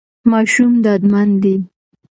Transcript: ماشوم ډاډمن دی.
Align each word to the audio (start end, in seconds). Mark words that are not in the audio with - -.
ماشوم 0.31 0.71
ډاډمن 0.83 1.29
دی. 1.43 1.55